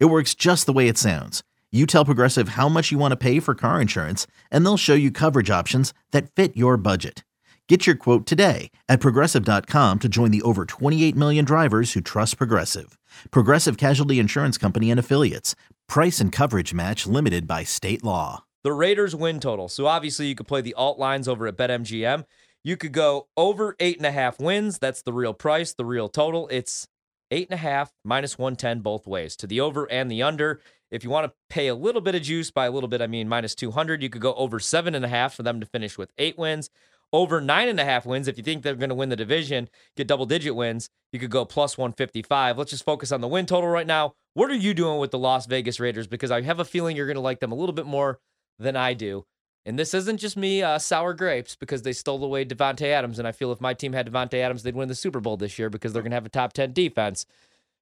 [0.00, 1.42] It works just the way it sounds.
[1.72, 4.94] You tell Progressive how much you want to pay for car insurance, and they'll show
[4.94, 7.24] you coverage options that fit your budget.
[7.68, 12.38] Get your quote today at progressive.com to join the over 28 million drivers who trust
[12.38, 12.96] Progressive.
[13.30, 15.56] Progressive Casualty Insurance Company and Affiliates.
[15.88, 18.44] Price and coverage match limited by state law.
[18.62, 19.68] The Raiders win total.
[19.68, 22.24] So obviously you could play the alt lines over at BetMGM.
[22.62, 24.78] You could go over eight and a half wins.
[24.78, 26.48] That's the real price, the real total.
[26.48, 26.88] It's
[27.34, 30.60] eight and a half minus 110 both ways to the over and the under.
[30.90, 33.08] If you want to pay a little bit of juice, by a little bit, I
[33.08, 35.98] mean minus 200, you could go over seven and a half for them to finish
[35.98, 36.70] with eight wins.
[37.12, 39.68] Over nine and a half wins, if you think they're going to win the division,
[39.96, 42.56] get double digit wins, you could go plus 155.
[42.56, 44.14] Let's just focus on the win total right now.
[44.34, 46.06] What are you doing with the Las Vegas Raiders?
[46.06, 48.20] Because I have a feeling you're going to like them a little bit more
[48.58, 49.26] than I do.
[49.66, 53.26] And this isn't just me uh, sour grapes because they stole away Davante Adams, and
[53.26, 55.70] I feel if my team had Davante Adams, they'd win the Super Bowl this year
[55.70, 57.24] because they're going to have a top ten defense.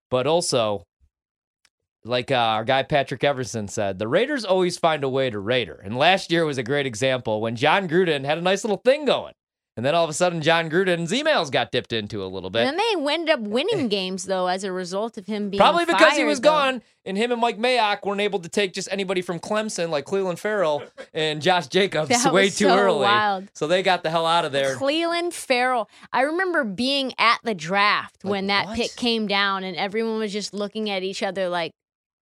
[0.09, 0.87] But also,
[2.05, 5.81] like uh, our guy Patrick Everson said, the Raiders always find a way to Raider.
[5.83, 9.05] And last year was a great example when Jon Gruden had a nice little thing
[9.05, 9.35] going.
[9.75, 12.67] And then all of a sudden, Jon Gruden's emails got dipped into a little bit.
[12.69, 15.87] And then they end up winning games though as a result of him being Probably
[15.87, 16.51] because he was though.
[16.51, 20.05] gone, and him and Mike Mayock weren't able to take just anybody from Clemson like
[20.05, 20.83] Clelin Ferrell
[21.15, 23.01] and Josh Jacobs That way too so early.
[23.05, 23.49] wild.
[23.55, 24.77] So they got the hell out of there.
[24.77, 25.89] Clelin Ferrell.
[26.13, 28.77] I remember being at the draft Like, when that what?
[28.77, 31.73] pick came down, and everyone was just looking at each other like,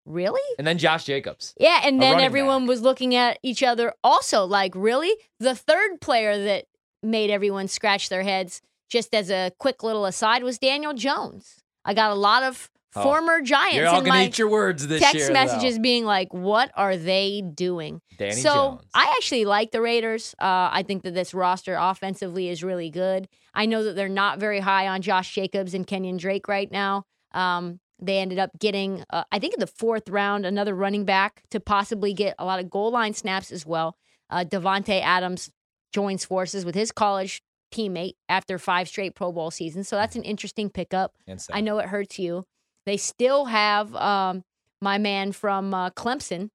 [0.06, 1.52] "Really?" And then Josh Jacobs.
[1.58, 6.42] Yeah, and then everyone was looking at each other also like, "Really?" The third player
[6.44, 6.66] that
[7.02, 11.56] made everyone scratch their heads, just as a quick little aside, was Daniel Jones.
[11.84, 13.04] I got a lot of Oh.
[13.04, 15.26] former Giants You're all in gonna my eat your words this text year.
[15.28, 15.32] though.
[15.32, 18.82] messages being like, "What are they doing?" Danny so Jones.
[18.92, 20.34] I actually like the Raiders.
[20.40, 23.28] Uh, I think that this roster offensively is really good.
[23.54, 27.04] I know that they're not very high on Josh Jacobs and Kenyan Drake right now.
[27.30, 31.44] Um, they ended up getting, uh, I think, in the fourth round, another running back
[31.52, 33.96] to possibly get a lot of goal line snaps as well.
[34.30, 35.48] Uh, Davante Adams
[35.92, 37.42] joins forces with his college
[37.72, 41.14] teammate after five straight Pro Bowl seasons, so that's an interesting pickup.
[41.26, 41.56] Insane.
[41.56, 42.44] I know it hurts you.
[42.86, 44.42] They still have um,
[44.80, 46.50] my man from uh, Clemson,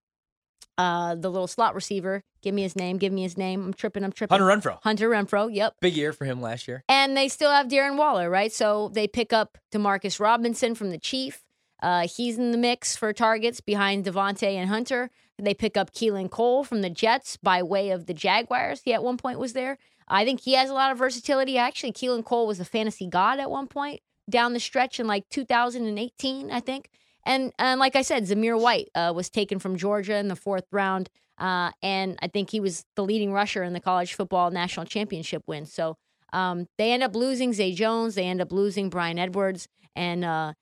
[0.78, 2.24] uh, the little slot receiver.
[2.42, 2.98] Give me his name.
[2.98, 3.64] Give me his name.
[3.66, 4.04] I'm tripping.
[4.04, 4.38] I'm tripping.
[4.38, 4.80] Hunter Renfrow.
[4.84, 5.50] Hunter Renfrow.
[5.52, 5.76] Yep.
[5.82, 6.84] Big year for him last year.
[6.88, 8.52] And they still have Darren Waller, right?
[8.52, 11.42] So they pick up Demarcus Robinson from the Chief.
[11.82, 15.10] Uh, he's in the mix for targets behind Davante and Hunter.
[15.38, 18.82] They pick up Keelan Cole from the Jets by way of the Jaguars.
[18.84, 19.78] He at one point was there.
[20.08, 21.58] I think he has a lot of versatility.
[21.58, 25.28] Actually, Keelan Cole was a fantasy god at one point down the stretch in like
[25.30, 26.90] 2018, I think.
[27.26, 30.66] And and like I said, Zamir White uh, was taken from Georgia in the fourth
[30.72, 31.10] round,
[31.40, 35.44] uh, and I think he was the leading rusher in the college football national championship
[35.48, 35.66] win.
[35.66, 35.98] So
[36.34, 38.14] um, they end up losing Zay Jones.
[38.14, 40.54] They end up losing Bryan Edwards and uh,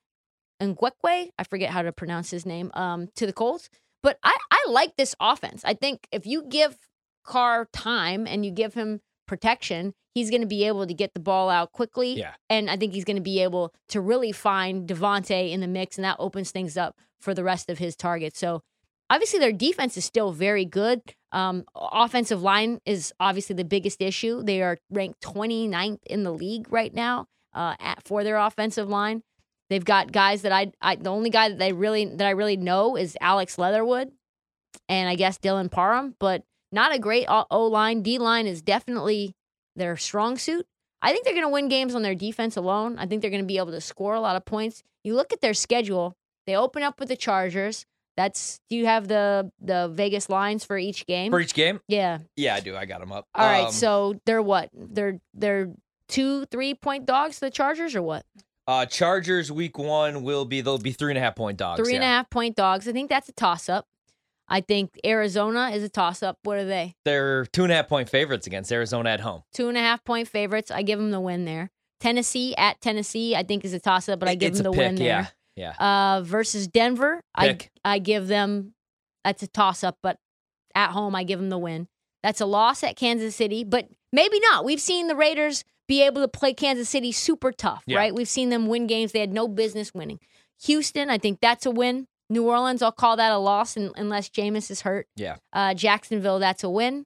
[0.62, 1.30] Ngakoue.
[1.38, 2.72] I forget how to pronounce his name.
[2.76, 3.70] Um, to the Colts.
[4.04, 5.64] But I, I like this offense.
[5.66, 6.78] I think if you give
[7.24, 11.20] Carr time and you give him protection, he's going to be able to get the
[11.20, 12.14] ball out quickly.
[12.14, 12.34] Yeah.
[12.50, 15.98] And I think he's going to be able to really find Davante in the mix,
[15.98, 18.38] and that opens things up for the rest of his targets.
[18.38, 18.62] So
[19.10, 21.02] obviously their defense is still very good.
[21.32, 24.44] Um, offensive line is obviously the biggest issue.
[24.44, 29.24] They are ranked 29th in the league right now uh, at, for their offensive line.
[29.70, 32.58] They've got guys that I, I the only guy that they really that I really
[32.58, 34.12] know is Alex Leatherwood,
[34.90, 38.02] and I guess Dylan Parham, but not a great O line.
[38.02, 39.34] D line is definitely
[39.76, 40.66] their strong suit.
[41.02, 42.98] I think they're going to win games on their defense alone.
[42.98, 44.84] I think they're going to be able to score a lot of points.
[45.04, 46.14] You look at their schedule;
[46.48, 47.86] they open up with the Chargers.
[48.16, 51.32] That's do you have the the Vegas lines for each game?
[51.32, 51.80] For each game?
[51.88, 52.20] yeah.
[52.36, 52.76] Yeah, I do.
[52.76, 53.26] I got them up.
[53.34, 53.66] All right.
[53.66, 54.70] Um, So they're what?
[54.74, 55.72] They're they're
[56.10, 57.40] two three point dogs.
[57.40, 58.24] The Chargers or what?
[58.68, 61.82] Uh, Chargers week one will be they'll be three and a half point dogs.
[61.82, 62.88] Three and a half point dogs.
[62.88, 63.88] I think that's a toss up.
[64.48, 66.38] I think Arizona is a toss up.
[66.44, 66.96] What are they?
[67.06, 69.44] They're two and a half point favorites against Arizona at home.
[69.54, 70.70] Two and a half point favorites.
[70.72, 71.72] I give them the win there.
[72.00, 74.78] Tennessee at Tennessee, I think is a toss up, but I give it's them the
[74.78, 75.32] pick, win there.
[75.56, 75.74] Yeah.
[75.80, 76.16] Yeah.
[76.18, 78.74] Uh, versus Denver, I I give them
[79.24, 80.18] that's a toss up, but
[80.76, 81.88] at home I give them the win.
[82.24, 84.66] That's a loss at Kansas City, but maybe not.
[84.66, 87.98] We've seen the Raiders be able to play Kansas City super tough, Yeah.
[87.98, 88.14] right?
[88.16, 90.20] We've seen them win games they had no business winning.
[90.64, 92.08] Houston, I think that's a win.
[92.30, 95.08] New Orleans, I'll call that a loss un- unless Jameis is hurt.
[95.16, 95.36] Yeah.
[95.52, 97.06] Uh, Jacksonville, that's a win.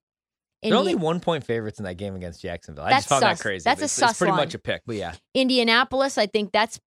[0.63, 2.83] They're only one point favorites in that game against Jacksonville.
[2.83, 3.37] I That's just found sus.
[3.37, 3.63] that crazy.
[3.63, 4.39] That's a it's, sus It's pretty line.
[4.41, 5.13] much a pick, but yeah.
[5.33, 6.79] Indianapolis, I think that's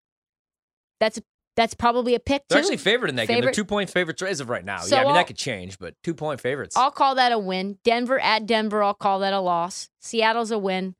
[1.01, 1.21] that's
[1.57, 2.47] that's probably a pick too.
[2.51, 3.43] They're actually favored in that game.
[3.43, 4.79] They're two point favorites as of right now.
[4.81, 6.77] So yeah, I mean, I'll- that could change, but two point favorites.
[6.77, 7.79] I'll call that a win.
[7.85, 9.89] Denver at Denver, I'll call that a loss.
[10.01, 10.95] Seattle's a win.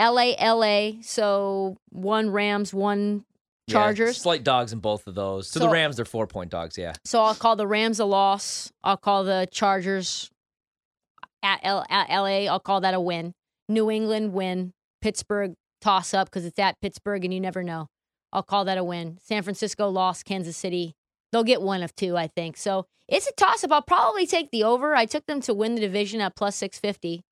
[0.00, 3.24] LA, LA, so one Rams, one
[3.66, 4.16] Yeah, Chargers.
[4.20, 5.46] slight dogs in both of those.
[5.52, 6.94] To So- the Rams, they're four point dogs, yeah.
[7.04, 8.72] So I'll call the Rams a loss.
[8.82, 10.30] I'll call the Chargers
[11.42, 12.46] at, L- at LA.
[12.46, 13.32] I'll call that a win.
[13.68, 14.72] New England win.
[15.00, 17.86] Pittsburgh toss up because it's at Pittsburgh and you never know.
[18.32, 19.18] I'll call that a win.
[19.22, 20.24] San Francisco lost.
[20.24, 20.94] Kansas City.
[21.30, 22.56] They'll get one of two, I think.
[22.56, 23.72] So it's a toss up.
[23.72, 24.94] I'll probably take the over.
[24.96, 27.22] I took them to win the division at plus six fifty.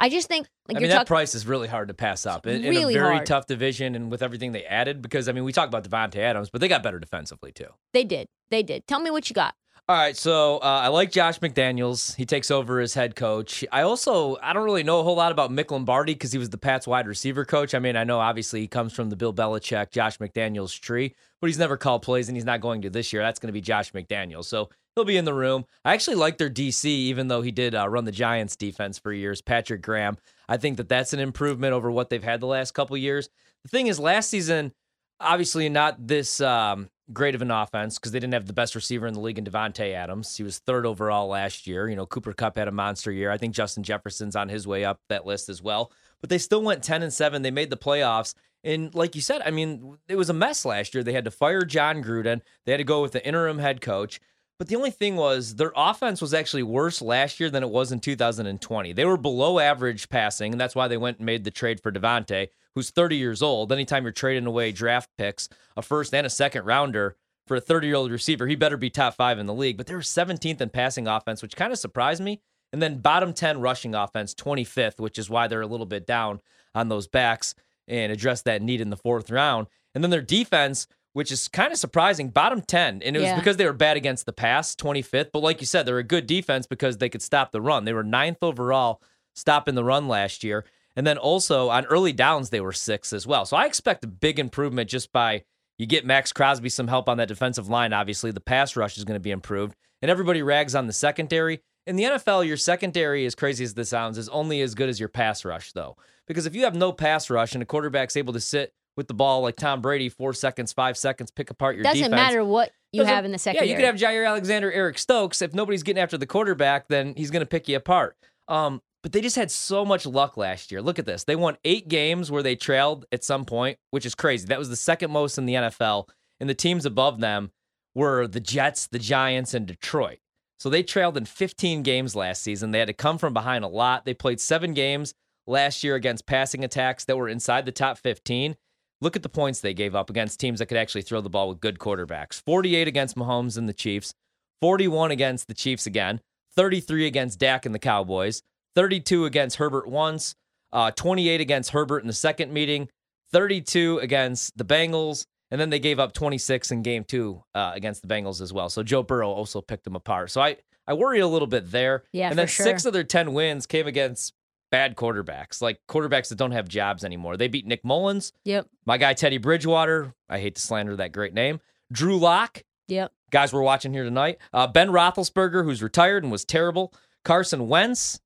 [0.00, 2.64] I just think like I mean, that price is really hard to pass up in,
[2.64, 3.26] in a very hard.
[3.26, 5.02] tough division and with everything they added.
[5.02, 7.68] Because I mean, we talk about Davante Adams, but they got better defensively too.
[7.92, 8.28] they did.
[8.50, 8.86] They did.
[8.86, 9.54] Tell me what you got.
[9.86, 12.14] All right, so uh, I like Josh McDaniels.
[12.14, 13.66] He takes over as head coach.
[13.70, 16.48] I also I don't really know a whole lot about Mick Lombardi because he was
[16.48, 17.74] the Pats wide receiver coach.
[17.74, 21.48] I mean, I know obviously he comes from the Bill Belichick, Josh McDaniels tree, but
[21.48, 23.20] he's never called plays and he's not going to this year.
[23.20, 24.46] That's going to be Josh McDaniels.
[24.46, 25.64] So he'll be in the room.
[25.84, 29.12] I actually like their DC, even though he did uh, run the Giants defense for
[29.12, 29.40] years.
[29.40, 30.16] Patrick Graham.
[30.48, 33.28] I think that that's an improvement over what they've had the last couple years.
[33.62, 34.72] The thing is, last season
[35.20, 39.06] obviously not this um, great of an offense because they didn't have the best receiver
[39.06, 40.36] in the league in Davante Adams.
[40.36, 41.88] He was third overall last year.
[41.88, 43.30] You know, Cooper Kupp had a monster year.
[43.30, 45.92] I think Justin Jefferson's on his way up that list as well.
[46.20, 47.42] But they still went 10 and 7.
[47.42, 48.34] They made the playoffs.
[48.62, 51.04] And like you said, I mean, it was a mess last year.
[51.04, 52.40] They had to fire Jon Gruden.
[52.64, 54.20] They had to go with the interim head coach.
[54.58, 57.90] But the only thing was their offense was actually worse last year than it was
[57.90, 58.92] in 2020.
[58.92, 61.90] They were below average passing, and that's why they went and made the trade for
[61.90, 63.72] Davante, who's 30 years old.
[63.72, 67.16] Anytime you're trading away draft picks, a first and a second rounder
[67.46, 69.76] for a 30 year old receiver, he better be top five in the league.
[69.76, 72.40] But they were 17th in passing offense, which kind of surprised me.
[72.72, 76.40] And then bottom 10 rushing offense, 25th, which is why they're a little bit down
[76.74, 77.54] on those backs
[77.86, 79.66] and address that need in the fourth round.
[79.94, 83.00] And then their defense, which is kind of surprising, bottom 10.
[83.02, 83.38] And it was Yeah.
[83.38, 85.30] because they were bad against the pass, 25th.
[85.32, 87.84] But like you said, they're a good defense because they could stop the run.
[87.86, 89.00] They were ninth overall
[89.34, 90.64] stopping the run last year.
[90.96, 93.46] And then also on early downs, they were sixth as well.
[93.46, 95.44] So I expect a big improvement just by
[95.78, 97.92] you get Maxx Crosby some help on that defensive line.
[97.92, 99.74] Obviously, the pass rush is going to be improved.
[100.02, 101.62] And everybody rags on the secondary.
[101.86, 105.00] In the NFL, your secondary, as crazy as this sounds, is only as good as
[105.00, 105.96] your pass rush, though.
[106.26, 109.14] Because if you have no pass rush and a quarterback's able to sit with the
[109.14, 111.98] ball like Tom Brady, four seconds, five seconds, pick apart your defense.
[112.00, 112.28] Doesn't defense.
[112.32, 113.68] matter what you Doesn't- have in the secondary.
[113.68, 115.42] Yeah, you could have Jaire Alexander, Eric Stokes.
[115.42, 118.16] If nobody's getting after the quarterback, then he's going to pick you apart.
[118.48, 120.80] Um, but they just had so much luck last year.
[120.80, 121.24] Look at this.
[121.24, 124.46] They won eight games where they trailed at some point, which is crazy.
[124.46, 126.08] That was the second most in the NFL.
[126.40, 127.50] And the teams above them
[127.94, 130.18] were the Jets, the Giants, and Detroit.
[130.58, 132.70] So they trailed in 15 games last season.
[132.70, 134.04] They had to come from behind a lot.
[134.06, 135.12] They played seven games
[135.46, 138.56] last year against passing attacks that were inside the top 15.
[139.00, 141.48] Look at the points they gave up against teams that could actually throw the ball
[141.48, 144.14] with good quarterbacks 48 against Mahomes and the Chiefs,
[144.60, 146.20] 41 against the Chiefs again,
[146.56, 148.42] 33 against Dak and the Cowboys,
[148.74, 150.34] 32 against Herbert once,
[150.72, 152.88] uh, 28 against Herbert in the second meeting,
[153.32, 158.02] 32 against the Bengals, and then they gave up 26 in game two uh, against
[158.02, 158.68] the Bengals as well.
[158.68, 160.30] So Joe Burrow also picked them apart.
[160.30, 160.56] So I,
[160.86, 162.04] I worry a little bit there.
[162.12, 162.64] Yeah, and then sure.
[162.64, 164.32] six of their 10 wins came against
[164.74, 167.36] bad quarterbacks, like quarterbacks that don't have jobs anymore.
[167.36, 168.66] They beat Nick Mullens, Yep.
[168.84, 170.12] my guy Teddy Bridgewater.
[170.28, 171.60] I hate to slander that great name.
[171.92, 173.12] Drew Lock, Yep.
[173.30, 174.38] guys we're watching here tonight.
[174.52, 176.92] Uh, ben Roethlisberger, who's retired and was terrible.
[177.24, 178.18] Carson Wentz,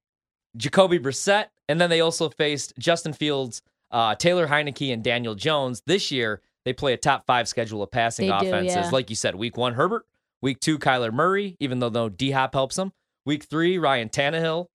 [0.56, 5.82] Jacoby Brissett, and then they also faced Justin Fields, uh, Taylor Heinicke, and Daniel Jones.
[5.86, 8.74] This year, they play a top five schedule of passing They do, offenses.
[8.76, 8.90] yeah.
[8.90, 10.06] Like you said, week one, Herbert.
[10.40, 12.92] Week two, Kyler Murray, even though no D Hop helps him.
[13.26, 14.68] Week three, Ryan Tannehill,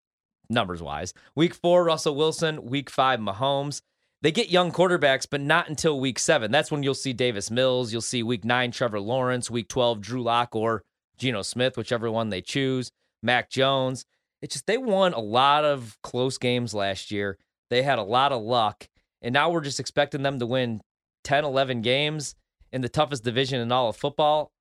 [0.50, 1.14] numbers wise.
[1.36, 2.66] Week four, Russell Wilson.
[2.66, 3.82] Week five, Mahomes.
[4.22, 6.50] They get young quarterbacks, but not until week seven.
[6.50, 7.92] That's when you'll see Davis Mills.
[7.92, 9.52] You'll see week nine, Trevor Lawrence.
[9.52, 10.84] Week 12, Drew Lock or
[11.18, 12.92] Geno Smith, whichever one they choose.
[13.22, 14.06] Mac Jones.
[14.42, 17.38] It's just they won a lot of close games last year.
[17.70, 18.88] They had a lot of luck.
[19.22, 20.82] And now we're just expecting them to win
[21.24, 22.36] 10, 11 games
[22.72, 24.52] in the toughest division in all of football.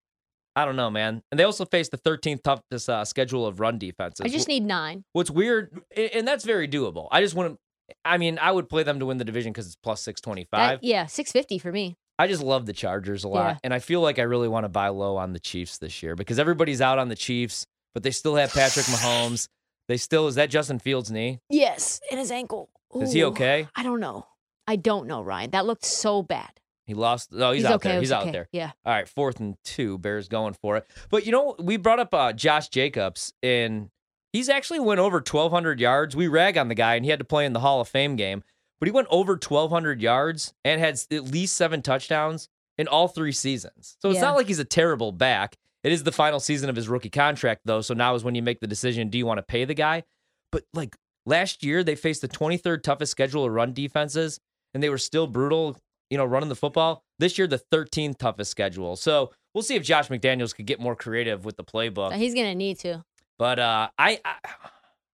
[0.54, 1.23] I don't know, man.
[1.30, 4.21] And they also face the 13th toughest uh, schedule of run defenses.
[4.25, 5.04] I just need nine.
[5.12, 7.09] What's weird, and that's very doable.
[7.11, 7.59] I just want to.
[8.04, 10.44] I mean, I would play them to win the division because it's plus six twenty
[10.50, 10.80] five.
[10.80, 11.97] That- yeah, six fifty for me.
[12.18, 13.59] I just love the Chargers a lot, Yeah.
[13.64, 16.14] and I feel like I really want to buy low on the Chiefs this year
[16.14, 19.49] because everybody's out on the Chiefs, but they still have Patrick Mahomes.
[19.88, 21.40] They still is that Justin Fields' knee?
[21.50, 22.68] Yes, and his ankle.
[23.00, 23.68] Is he okay?
[23.75, 24.26] I don't know.
[24.66, 25.50] I don't know, Ryan.
[25.50, 26.50] That looked so bad.
[26.86, 27.32] He lost.
[27.32, 28.00] No, he's, He's out okay, there.
[28.00, 28.48] he's He's out there.
[28.52, 28.72] yeah.
[28.84, 29.98] All right, fourth and two.
[29.98, 30.86] Bears going for it.
[31.10, 33.90] But you know, we brought up uh, Josh Jacobs, and
[34.32, 36.16] he's actually went over 1,200 yards.
[36.16, 38.16] We rag on the guy, and he had to play in the Hall of Fame
[38.16, 38.42] game,
[38.80, 42.48] but he went over 1,200 yards and had at least seven touchdowns
[42.78, 43.96] in all three seasons.
[44.00, 44.22] So it's Yeah.
[44.22, 45.56] not like he's a terrible back.
[45.84, 47.80] It is the final season of his rookie contract, though.
[47.80, 50.02] So now is when you make the decision: do you want to pay the guy?
[50.50, 50.96] But like
[51.26, 54.40] last year, they faced the 23rd toughest schedule of run defenses,
[54.74, 55.76] and they were still brutal,
[56.12, 57.02] you know, running the football.
[57.19, 58.97] This year, the 13th toughest schedule.
[58.97, 62.12] So we'll see if Josh McDaniels could get more creative with the playbook.
[62.12, 63.02] He's gonna need to.
[63.38, 64.35] But uh, I, I,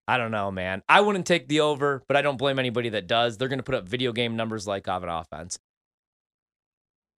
[0.08, 0.82] I don't know, man.
[0.90, 3.38] I wouldn't take the over, but I don't blame anybody that does.
[3.38, 5.60] They're going to put up video game numbers like of an offense.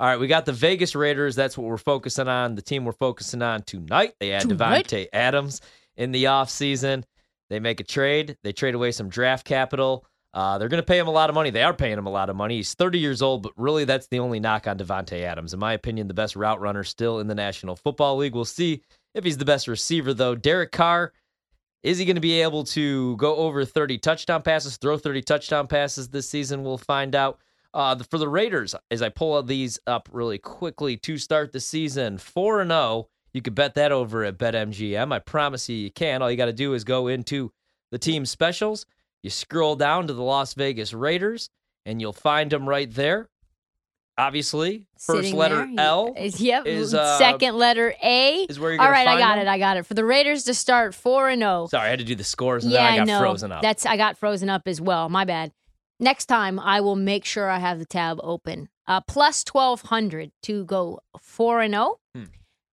[0.00, 1.34] All right, we got the Vegas Raiders.
[1.34, 2.54] That's what we're focusing on.
[2.54, 4.14] The team we're focusing on tonight.
[4.20, 4.86] They add Tonight?
[4.86, 5.60] Davante Adams
[5.96, 7.02] in the offseason.
[7.50, 8.36] They make a trade.
[8.44, 10.04] They trade away some draft capital.
[10.34, 11.50] Uh, they're going to pay him a lot of money.
[11.50, 12.56] They are paying him a lot of money.
[12.56, 15.52] He's 30 years old, but really that's the only knock on Davante Adams.
[15.52, 18.34] In my opinion, the best route runner still in the National Football League.
[18.34, 18.82] We'll see
[19.14, 20.34] if he's the best receiver, though.
[20.36, 21.12] Derek Carr,
[21.82, 25.66] is he going to be able to go over 30 touchdown passes, throw 30 touchdown
[25.66, 26.62] passes this season?
[26.62, 27.40] We'll find out.
[27.74, 31.60] Uh, the- for the Raiders, as I pull these up really quickly to start the
[31.60, 33.08] season, 4 and 0.
[33.34, 35.12] You could bet that over at BetMGM.
[35.12, 36.22] I promise you, you can.
[36.22, 37.52] All you got to do is go into
[37.92, 38.86] the team specials.
[39.22, 41.50] You scroll down to the Las Vegas Raiders,
[41.84, 43.28] and you'll find them right there.
[44.16, 45.74] Obviously, first Sitting letter there.
[45.78, 46.66] L Is- Yep.
[46.66, 48.46] is, uh, Second letter A.
[48.48, 49.46] is where you're All gonna I got them?
[49.46, 49.50] it.
[49.50, 49.86] I got it.
[49.86, 51.68] For the Raiders to start four and zero.
[51.70, 53.20] Sorry, I had to do the scores, and yeah, then I got know.
[53.20, 53.62] frozen up.
[53.62, 55.08] That's I got frozen up as well.
[55.08, 55.52] My bad.
[56.00, 58.68] Next time I will make sure I have the tab open.
[58.86, 61.98] Uh, plus twelve hundred to go four and zero.
[62.14, 62.24] Hmm.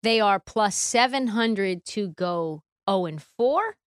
[0.04, 3.78] They are plus seven hundred to go zero and four.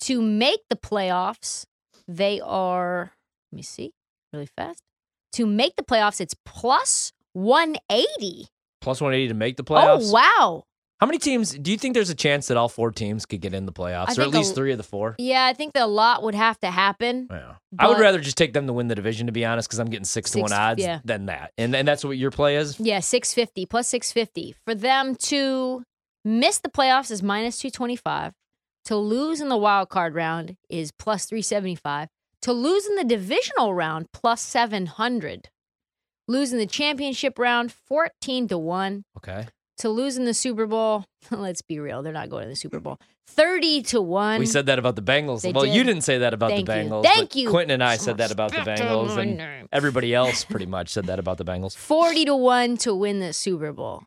[0.00, 1.64] To make the playoffs,
[2.08, 3.12] they are.
[3.52, 3.92] Let me see
[4.32, 4.82] really fast.
[5.34, 8.46] To make the playoffs, it's plus one eighty.
[8.80, 10.10] Plus 180 to make the playoffs.
[10.10, 10.64] Oh wow!
[11.04, 13.52] How many teams do you think there's a chance that all four teams could get
[13.52, 15.16] in the playoffs, or at think a- least three of the four?
[15.18, 17.28] Yeah, I think that a lot would have to happen.
[17.30, 17.56] Yeah.
[17.78, 19.90] I would rather just take them to win the division, to be honest, because I'm
[19.90, 21.00] getting six, to one odds yeah.
[21.04, 21.52] than that.
[21.58, 22.80] And and that's what your play is.
[22.80, 24.54] Yeah, 650 plus 650.
[24.64, 25.82] For them to
[26.24, 28.32] miss the playoffs is minus 225.
[28.86, 32.08] To lose in the wild card round is plus 375.
[32.40, 35.50] To lose in the divisional round, plus 700.
[36.26, 39.04] Losing the championship round, 14 to 1.
[39.18, 39.48] Okay.
[39.78, 42.80] To lose in the Super Bowl, let's be real, they're not going to the Super
[42.80, 42.98] Bowl.
[43.28, 44.38] 30 to 1.
[44.38, 45.42] We said that about the Bengals.
[45.42, 45.92] They well, you did.
[45.94, 46.88] didn't say that about Thank the you.
[46.90, 47.02] Bengals.
[47.04, 47.50] Thank you.
[47.50, 51.18] Quentin and I said that about the Bengals, and everybody else pretty much said that
[51.18, 51.74] about the Bengals.
[51.76, 54.02] 40 to 1 to win the Super Bowl.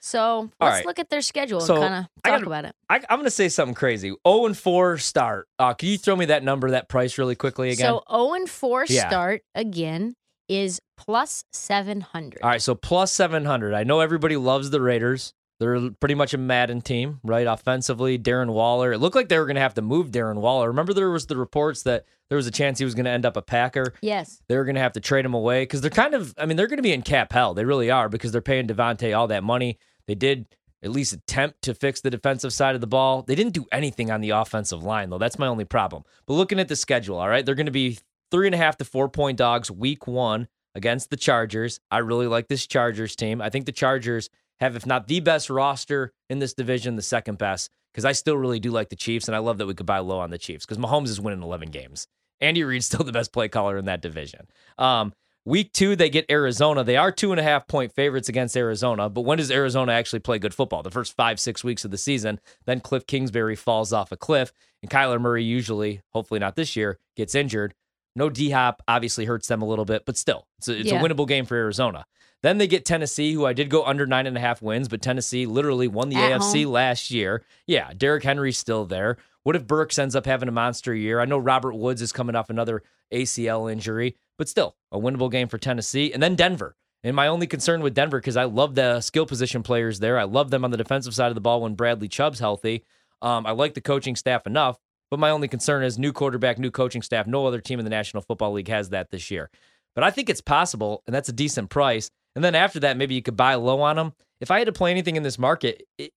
[0.00, 0.86] So let's right.
[0.86, 2.74] look at their schedule So, and kind of I talk gotta- about it.
[2.90, 4.12] I, I'm going to say something crazy.
[4.26, 5.46] 0 and 4 start.
[5.60, 7.86] Uh, can you throw me that number, that price, really quickly again?
[7.86, 9.08] So 0 and 4 Yeah.
[9.08, 10.16] start again
[10.58, 12.42] is plus 700.
[12.42, 13.74] All right, so plus 700.
[13.74, 15.34] I know everybody loves the Raiders.
[15.60, 17.46] They're pretty much a Madden team, right?
[17.46, 18.92] Offensively, Darren Waller.
[18.92, 20.68] It looked like they were going to have to move Darren Waller.
[20.68, 23.24] Remember, there was the reports that there was a chance he was going to end
[23.24, 23.94] up a Packer.
[24.00, 24.42] Yes.
[24.48, 26.56] They were going to have to trade him away because they're kind of, I mean,
[26.56, 27.54] they're going to be in cap hell.
[27.54, 29.78] They really are because they're paying Davante all that money.
[30.08, 30.46] They did
[30.82, 33.22] at least attempt to fix the defensive side of the ball.
[33.22, 35.18] They didn't do anything on the offensive line, though.
[35.18, 36.02] That's my only problem.
[36.26, 37.98] But looking at the schedule, all right, they're going to be
[38.32, 41.78] three and a half to four point dogs week one against the Chargers.
[41.90, 43.40] I really like this Chargers team.
[43.40, 47.38] I think the Chargers have, if not the best roster in this division, the second
[47.38, 49.86] best, because I still really do like the Chiefs, and I love that we could
[49.86, 52.08] buy low on the Chiefs because Mahomes is winning 11 games.
[52.40, 54.48] Andy Reid's still the best play caller in that division.
[54.78, 55.12] Um,
[55.44, 56.84] week two, they get Arizona.
[56.84, 60.20] They are two and a half point favorites against Arizona, but when does Arizona actually
[60.20, 60.82] play good football?
[60.82, 62.40] The first five, six weeks of the season.
[62.64, 66.98] Then Cliff Kingsbury falls off a cliff, and Kyler Murray usually, hopefully not this year,
[67.14, 67.74] gets injured.
[68.16, 71.00] No D Hop obviously hurts them a little bit, but still, it's a, it's Yeah.
[71.00, 72.04] a winnable game for Arizona.
[72.42, 75.00] Then they get Tennessee, who I did go under nine and a half wins, but
[75.00, 76.72] Tennessee literally won the At AFC home.
[76.72, 77.44] last year.
[77.66, 79.16] Yeah, Derrick Henry's still there.
[79.44, 81.20] What if Burks ends up having a monster year?
[81.20, 85.48] I know Robert Woods is coming off another ACL injury, but still a winnable game
[85.48, 86.12] for Tennessee.
[86.12, 86.76] And then Denver.
[87.04, 90.18] And my only concern with Denver, because I love the skill position players there.
[90.18, 92.84] I love them on the defensive side of the ball when Bradley Chubb's healthy.
[93.20, 94.78] Um, I like the coaching staff enough,
[95.12, 97.26] but my only concern is new quarterback, new coaching staff.
[97.26, 99.50] No other team in the National Football League has that this year.
[99.94, 102.08] But I think it's possible, and that's a decent price.
[102.34, 104.14] And then after that, maybe you could buy low on them.
[104.40, 106.12] If I had to play anything in this market, it,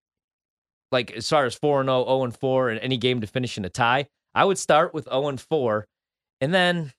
[0.94, 3.58] like as far as 4 and 0, 0 and 4, and any game to finish
[3.58, 5.86] in a tie, I would start with 0 and 4.
[6.40, 6.94] And then,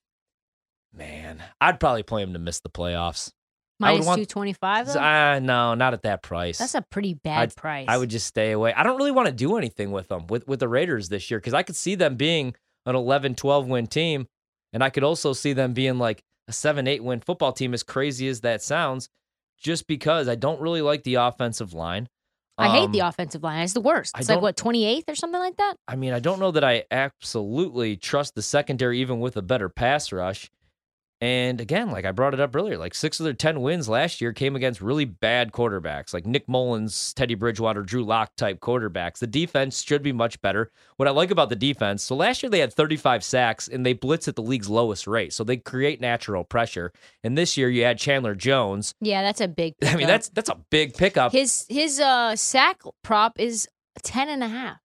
[0.93, 3.33] man, I'd probably play him to miss the playoffs.
[3.79, 4.95] Minus want- 225 though?
[4.99, 6.59] Ah, no, not at that price.
[6.59, 7.87] That's a pretty bad I'd- price.
[7.89, 8.73] I would just stay away.
[8.73, 11.39] I don't really want to do anything with them with with the Raiders this year
[11.39, 12.55] because I could see them being
[12.87, 14.29] an 11, 12 win team,
[14.73, 17.75] and I could also see them being like a 7, 8 win football team.
[17.75, 19.09] As crazy as that sounds,
[19.59, 22.09] just because I don't really like the offensive line.
[22.59, 23.61] I hate the Um, offensive line.
[23.65, 24.15] It's the worst.
[24.19, 25.77] It's like what 28th or something like that.
[25.87, 29.69] I mean, I don't know that I absolutely trust the secondary, even with a better
[29.69, 30.51] pass rush.
[31.21, 34.21] And again, like I brought it up earlier, like six of their 10 wins last
[34.21, 39.19] year came against really bad quarterbacks, like Nick Mullens, Teddy Bridgewater, Drew Lock type quarterbacks.
[39.19, 40.71] The defense should be much better.
[40.97, 43.95] What I like about the defense, so last year they had 35 sacks and they
[43.95, 45.33] blitz at the league's lowest rate.
[45.33, 46.93] So they create natural pressure.
[47.25, 48.93] And this year you had Chandler Jones.
[49.01, 49.75] Yeah, that's a big.
[49.85, 51.33] I mean, that's that's a big pickup.
[51.33, 53.67] his his uh sack prop is
[54.03, 54.77] 10 and a half.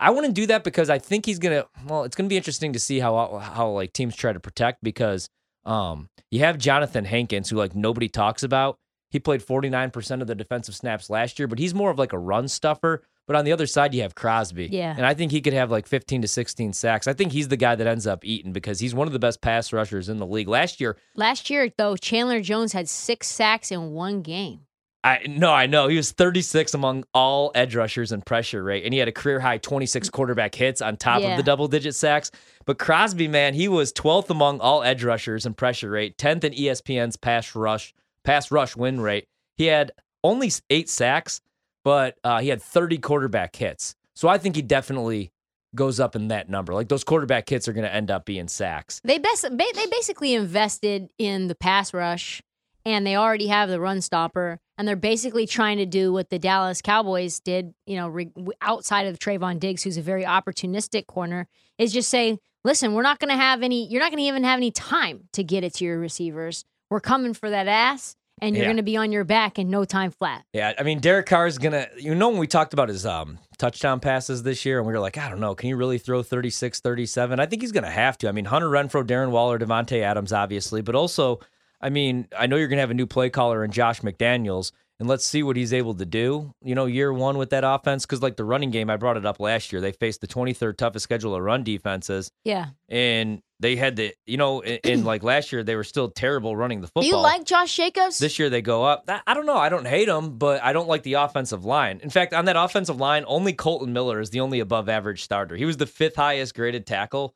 [0.00, 1.66] I wouldn't do that because I think he's gonna.
[1.86, 5.28] Well, it's gonna be interesting to see how how like teams try to protect because
[5.64, 8.78] um you have Johnathan Hankins who like nobody talks about.
[9.10, 12.18] He played 49% of the defensive snaps last year, but he's more of like a
[12.18, 13.02] run stuffer.
[13.26, 14.68] But on the other side, you have Crosby.
[14.72, 14.94] Yeah.
[14.96, 17.06] And I think he could have like 15 to 16 sacks.
[17.06, 19.42] I think he's the guy that ends up eating because he's one of the best
[19.42, 20.48] pass rushers in the league.
[20.48, 24.60] Last year, Last year though, Chandler Jones had six sacks in one game.
[25.04, 25.88] I no, I know.
[25.88, 29.40] He was 36 among all edge rushers in pressure rate, and he had a career
[29.40, 31.28] high 26 quarterback hits on top Yeah.
[31.32, 32.30] of the double digit sacks.
[32.66, 36.52] But Crosby, man, he was 12th among all edge rushers in pressure rate, 10th in
[36.52, 37.92] ESPN's pass rush
[38.24, 39.26] pass rush win rate.
[39.56, 39.90] He had
[40.22, 41.40] only eight sacks,
[41.82, 43.96] but uh, he had 30 quarterback hits.
[44.14, 45.32] So I think he definitely
[45.74, 46.74] goes up in that number.
[46.74, 49.00] Like those quarterback hits are going to end up being sacks.
[49.02, 52.40] They best they basically invested in the pass rush,
[52.84, 56.40] and they already have the run stopper, and they're basically trying to do what the
[56.40, 57.72] Dallas Cowboys did.
[57.86, 61.46] You know, re- outside of Trevon Diggs, who's a very opportunistic corner,
[61.78, 63.86] is just say, listen, we're not going to have any.
[63.86, 66.64] You're not going to even have any time to get it to your receivers.
[66.90, 68.70] We're coming for that ass, and you're Yeah.
[68.70, 70.44] going to be on your back in no time flat.
[70.52, 71.86] Yeah, I mean Derek Carr is gonna.
[71.96, 74.98] You know when we talked about his um touchdown passes this year, and we were
[74.98, 77.38] like, I don't know, can he really throw 36, 37?
[77.38, 78.28] I think he's gonna have to.
[78.28, 81.38] I mean Hunter Renfrow, Darren Waller, Davante Adams, obviously, but also,
[81.82, 85.08] I mean, I know you're gonna have a new play caller in Josh McDaniels, and
[85.08, 86.54] let's see what he's able to do.
[86.62, 89.26] You know, year one with that offense, because like the running game, I brought it
[89.26, 89.80] up last year.
[89.80, 92.66] They faced the 23rd toughest schedule of run defenses, Yeah.
[92.88, 96.56] and they had the, you know, in, in like last year they were still terrible
[96.56, 97.02] running the football.
[97.02, 98.18] Do you like Josh Jacobs?
[98.18, 99.08] This year they go up.
[99.26, 99.56] I don't know.
[99.56, 102.00] I don't hate them, but I don't like the offensive line.
[102.02, 105.56] In fact, on that offensive line, only Kolton Miller is the only above average starter.
[105.56, 107.34] He was the fifth highest graded tackle,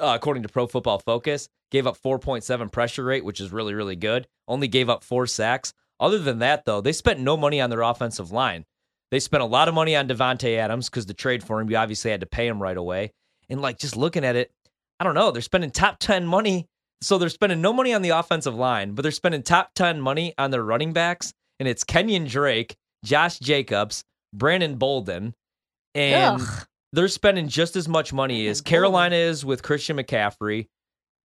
[0.00, 1.48] uh, according to Pro Football Focus.
[1.70, 4.28] Gave up 4.7 pressure rate, which is really, really good.
[4.46, 5.72] Only gave up four sacks.
[5.98, 8.64] Other than that, though, they spent no money on their offensive line.
[9.10, 11.76] They spent a lot of money on Davante Adams because the trade for him, you
[11.76, 13.12] obviously had to pay him right away.
[13.48, 14.50] And like just looking at it,
[14.98, 15.30] I don't know.
[15.30, 16.66] They're spending top 10 money.
[17.00, 20.32] So they're spending no money on the offensive line, but they're spending top 10 money
[20.38, 21.32] on their running backs.
[21.60, 24.02] And it's Kenyan Drake, Josh Jacobs,
[24.32, 25.34] Brandon Bolden.
[25.94, 26.66] And Ugh.
[26.94, 30.68] They're spending just as much money as oh, Carolina is with Christian McCaffrey,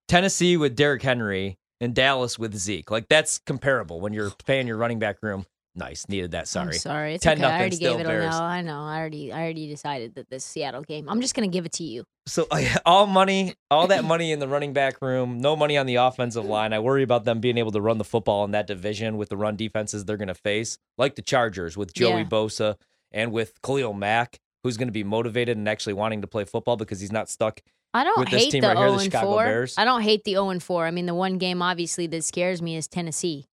[0.08, 2.91] Tennessee with Derrick Henry, and Dallas with Zeke.
[2.91, 5.45] Like that's comparable when you're paying your running back room.
[5.75, 6.47] Nice, needed that.
[6.47, 6.73] Sorry.
[6.73, 7.15] I'm sorry.
[7.15, 7.45] It's 10 okay.
[7.45, 8.38] I already still gave it a no.
[8.38, 8.82] I know.
[8.82, 11.08] I already I already decided that this Seattle game.
[11.08, 12.03] I'm just gonna give it to you.
[12.25, 12.47] So
[12.86, 16.43] all money, all that money in the running back room, no money on the offensive
[16.43, 16.73] line.
[16.73, 19.38] I worry about them being able to run the football in that division with the
[19.38, 22.23] run defenses they're going to face, like the Chargers with Joey Yeah.
[22.25, 22.75] Bosa
[23.12, 26.77] and with Khalil Mack, who's going to be motivated and actually wanting to play football
[26.77, 27.62] because he's not stuck.
[27.93, 29.43] I don't With this hate team the right here, 0 the and Chicago 4.
[29.45, 29.75] Bears.
[29.77, 30.86] I don't hate the 0 and 4.
[30.86, 33.47] I mean, the one game obviously that scares me is Tennessee.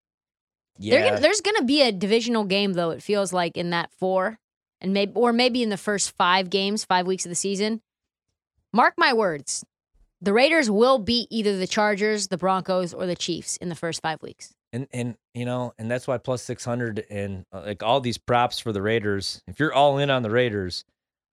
[0.78, 2.90] Yeah, gonna, there's going to be a divisional game though.
[2.90, 4.38] It feels like in that four,
[4.82, 7.80] and maybe or maybe in the first five games, five weeks of the season.
[8.74, 9.64] Mark my words,
[10.20, 14.02] the Raiders will beat either the Chargers, the Broncos, or the Chiefs in the first
[14.02, 14.52] five weeks.
[14.70, 18.18] and and you know, and that's why plus six hundred and uh, like all these
[18.18, 19.40] props for the Raiders.
[19.46, 20.84] If you're all in on the Raiders,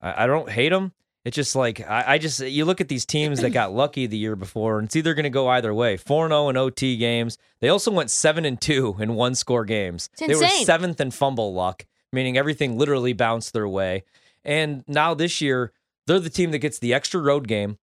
[0.04, 0.92] I, I don't hate them.
[1.26, 4.18] It's just like I, I just you look at these teams that got lucky the
[4.18, 5.96] year before, and it's either going to go either way.
[5.96, 7.38] Four zero oh in OT games.
[7.62, 10.10] They also went seven and two in one score games.
[10.14, 14.04] It's they were seventh in fumble luck, meaning everything literally bounced their way.
[14.44, 15.72] And now this year,
[16.08, 17.78] they're the team that gets the extra road game,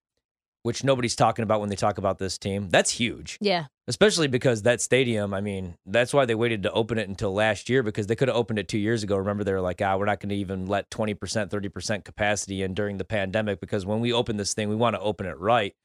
[0.61, 2.69] which nobody's talking about when they talk about this team.
[2.69, 6.97] That's huge Yeah, especially because that stadium, I mean, that's why they waited to open
[6.97, 9.17] it until last year because they could have opened it two years ago.
[9.17, 12.73] Remember, they were like, ah, we're not going to even let 20%, 30% capacity in
[12.73, 15.75] during the pandemic because when we open this thing, we want to open it right.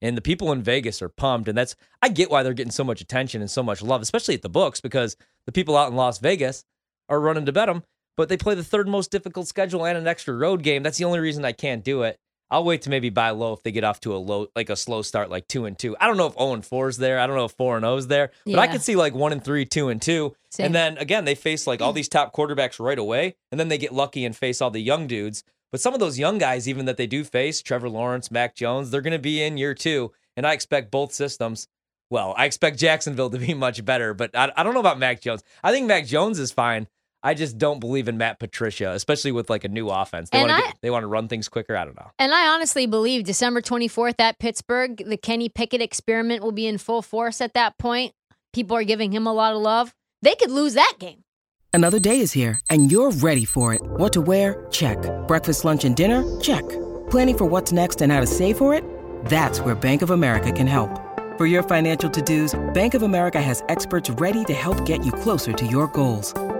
[0.00, 1.48] And the people in Vegas are pumped.
[1.48, 4.36] And that's, I get why they're getting so much attention and so much love, especially
[4.36, 6.64] at the books because the people out in Las Vegas
[7.08, 7.82] are running to bet them.
[8.16, 10.84] But they play the third most difficult schedule and an extra road game.
[10.84, 12.16] That's the only reason I can't do it.
[12.50, 14.76] I'll wait to maybe buy low if they get off to a low, like a
[14.76, 15.96] slow start, like two and two.
[16.00, 17.18] I don't know if zero and four is there.
[17.18, 19.32] I don't know if four and zero is there, but I could see like one
[19.32, 20.66] and three, two and two, Same.
[20.66, 21.96] and then again they face like all mm.
[21.96, 25.06] these top quarterbacks right away, and then they get lucky and face all the young
[25.06, 25.42] dudes.
[25.72, 28.90] But some of those young guys, even that they do face, Trevor Lawrence, Mac Jones,
[28.90, 31.66] they're going to be in year two, and I expect both systems.
[32.08, 35.20] Well, I expect Jacksonville to be much better, but I, I don't know about Mac
[35.20, 35.42] Jones.
[35.64, 36.86] I think Mac Jones is fine.
[37.26, 40.30] I just don't believe in Matt Patricia, especially with like a new offense.
[40.30, 41.76] They And want to I- they want to run things quicker.
[41.76, 42.10] I don't know.
[42.20, 46.78] And I honestly believe December 24th at Pittsburgh, the Kenny Pickett experiment will be in
[46.78, 48.12] full force at that point.
[48.52, 49.92] People are giving him a lot of love.
[50.22, 51.24] They could lose that game.
[51.72, 53.82] Another day is here, and you're ready for it.
[53.84, 54.64] What to wear?
[54.70, 54.98] Check.
[55.26, 56.22] Breakfast, lunch, and dinner?
[56.40, 56.66] Check.
[57.10, 58.82] Planning for what's next and how to save for it?
[59.26, 60.90] That's where Bank of America can help.
[61.36, 65.12] For your financial to dos, Bank of America has experts ready to help get you
[65.12, 66.32] closer to your goals.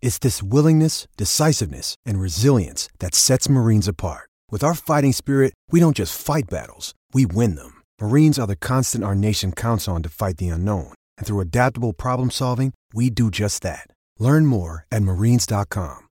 [0.00, 4.28] It's this willingness, decisiveness, and resilience that sets Marines apart.
[4.50, 7.82] With our fighting spirit, we don't just fight battles, we win them.
[8.00, 10.94] Marines are the constant our nation counts on to fight the unknown.
[11.16, 13.86] And through adaptable problem solving, we do just that.
[14.18, 16.08] Learn more at marines.com.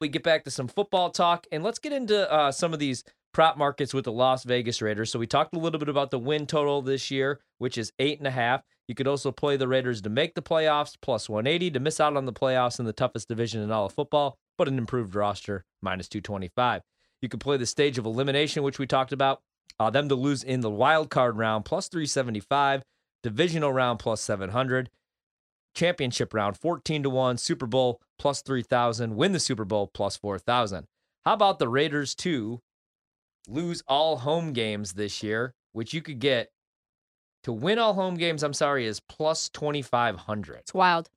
[0.00, 3.02] we get back to some football talk and let's get into uh, some of these
[3.34, 5.10] prop markets with the Las Vegas Raiders.
[5.10, 8.18] So we talked a little bit about the win total this year, which is eight
[8.18, 8.62] and a half.
[8.88, 12.16] You could also play the Raiders to make the playoffs plus 180 to miss out
[12.16, 15.64] on the playoffs in the toughest division in all of football, but an improved roster
[15.82, 16.80] minus 225.
[17.20, 19.42] You could play the stage of elimination, which we talked about.
[19.78, 22.82] Uh, them to lose in the wild card round plus 375,
[23.22, 24.88] divisional round plus 700
[25.74, 30.86] championship round 14 to 1 super bowl plus 3000 win the super bowl plus 4000
[31.24, 32.58] how about the raiders to
[33.46, 36.50] lose all home games this year which you could get
[37.44, 41.08] to win all home games i'm sorry is plus 2500 It's wild.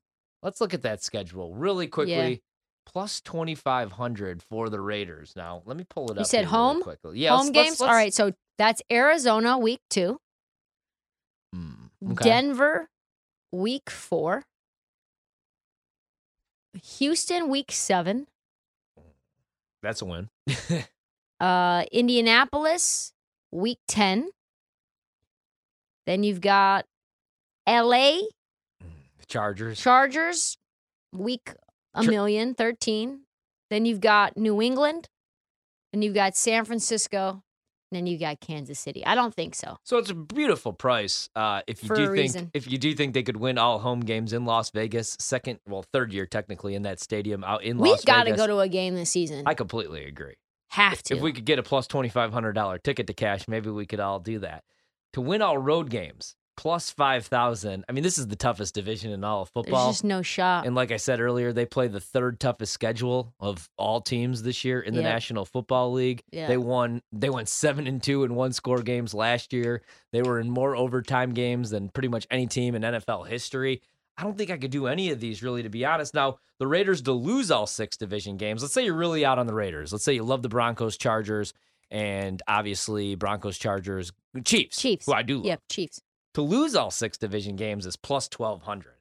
[0.42, 2.42] let's look at that schedule really quickly
[2.84, 6.56] Plus 2500 for the raiders now let me pull it up You said here really
[6.74, 6.82] home?
[6.82, 7.80] quickly yeah Home let's- let's- games?
[7.80, 10.18] All let's- right, so that's Arizona week two,
[11.54, 12.24] Hmm, okay.
[12.24, 12.88] Denver
[13.52, 14.42] week four,
[16.98, 18.26] Houston week seven,
[19.82, 20.28] that's a win
[21.40, 23.12] uh, Indianapolis
[23.50, 24.30] week 10.
[26.06, 26.84] Then you've got
[27.68, 28.18] LA
[29.28, 30.56] chargers Chargers
[31.12, 31.52] week
[31.94, 33.20] a Char- million, 13.
[33.70, 35.08] Then you've got New England.
[35.92, 37.42] Then you've got San Francisco.
[37.90, 39.04] And then you got Kansas City.
[39.04, 39.76] I don't think so.
[39.84, 41.28] So it's a beautiful price.
[41.36, 42.50] Uh, if you For do think reason.
[42.54, 45.84] if you do think they could win all home games in Las Vegas, second, well,
[45.92, 48.06] third year technically in that stadium out in We've Las Vegas.
[48.06, 49.42] We've got to go to a game this season.
[49.44, 50.36] I completely agree.
[50.70, 51.16] Have to.
[51.16, 53.84] If we could get a plus twenty five hundred dollar ticket to cash, maybe we
[53.84, 54.64] could all do that.
[55.14, 57.84] To win all road games, plus 5,000.
[57.88, 59.90] I mean, this is the toughest division in all of There's football.
[59.90, 60.66] just no shot.
[60.66, 64.64] And like I said earlier, they play the third toughest schedule of all teams this
[64.64, 65.12] year in the Yep.
[65.12, 66.22] National Football League.
[66.30, 66.48] Yeah.
[66.48, 69.82] They won they went 7 and 2 in one score games last year.
[70.12, 73.82] They were in more overtime games than pretty much any team in NFL history.
[74.16, 76.14] I don't think I could do any of these really to be honest.
[76.14, 78.62] Now, the Raiders to lose all six division games.
[78.62, 79.90] Let's say you're really out on the Raiders.
[79.92, 81.52] Let's say you love the Broncos, Chargers,
[81.92, 84.12] and obviously Broncos, Chargers,
[84.44, 84.78] Chiefs.
[84.80, 85.06] Chiefs.
[85.06, 85.46] Who I do love.
[85.46, 86.00] Yep, Chiefs.
[86.34, 88.94] to lose all six division games is plus 1200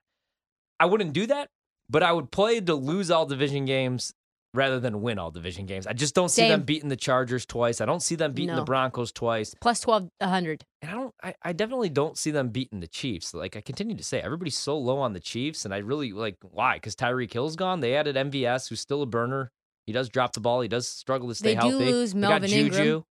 [0.80, 1.50] i wouldn't do that
[1.90, 4.14] but i would play to lose all division games
[4.54, 5.88] rather than win all division games.
[5.88, 7.80] I just don't see them beating the chargers twice.
[7.80, 9.56] I don't see them beating the broncos twice.
[9.62, 10.66] Plus 1200.
[10.82, 13.34] and i don't I, I definitely don't see them beating the chiefs.
[13.34, 16.36] Like i continue to say everybody's so low on the chiefs and i really like
[16.42, 16.76] why?
[16.76, 17.80] Because tyreek hill's gone?
[17.80, 19.54] They added mvs who's still a burner
[19.86, 22.22] he does drop the ball he does struggle to stay They do healthy lose They
[22.22, 23.04] got Melvin juju Ingram.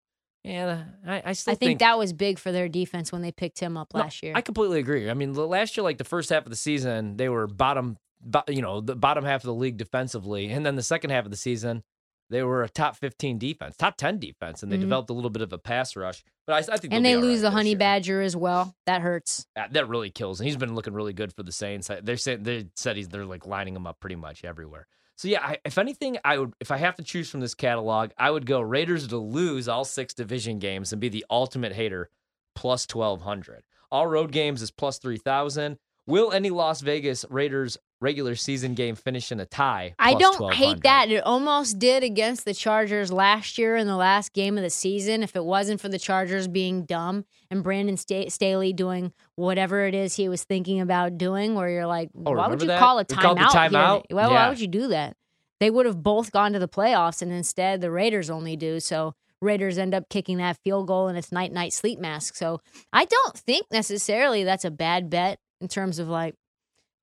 [0.45, 3.59] yeah i, I still I think, that was big for their defense when they picked
[3.61, 4.33] him up No, last year.
[4.35, 5.11] I completely agree.
[5.11, 8.45] I mean, last year, like the first half of the season, they were bottom, bo-
[8.49, 11.31] you know, the bottom half of the league defensively, and then the second half of
[11.31, 11.83] the season,
[12.31, 14.83] they were a top fifteen defense, top ten defense, and they Mhm.
[14.83, 16.23] developed a little bit of a pass rush.
[16.47, 17.79] But I, I think, and they'll they be all lose right the honey year.
[17.79, 18.75] badger as well.
[18.87, 19.47] That hurts.
[19.57, 21.91] Uh, That really kills, and he's been looking really good for the Saints.
[22.03, 24.87] They're saying they said he's they're like lining him up pretty much everywhere.
[25.21, 28.13] So yeah, I, if anything, I would if I have to choose from this catalog,
[28.17, 32.09] I would go Raiders to lose all six division games and be the ultimate hater,
[32.55, 33.65] plus twelve hundred.
[33.91, 35.77] All road games is plus three thousand.
[36.07, 39.95] Will any Las Vegas Raiders regular season game finish in a tie?
[39.99, 41.11] I don't hate that.
[41.11, 45.23] It almost did against the Chargers last year in the last game of the season.
[45.23, 49.95] If it wasn't for the Chargers being dumb and Brandon Sta- Staley doing whatever it
[49.95, 52.79] is he was thinking about doing, where you're like, Oh, why would you that?
[52.79, 53.37] call a timeout?
[53.51, 54.03] timeout?
[54.11, 55.17] Why, why would you do that?
[55.61, 58.81] They would have both gone to the playoffs, and instead the Raiders only do.
[58.81, 62.35] So Raiders end up kicking that field goal, and it's night night sleep mask.
[62.35, 62.63] So
[62.95, 66.35] I don't think necessarily that's a bad bet in terms of like